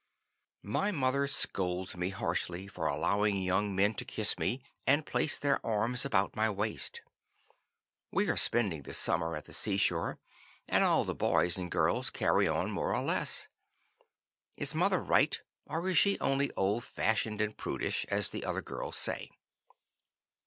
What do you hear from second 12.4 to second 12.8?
on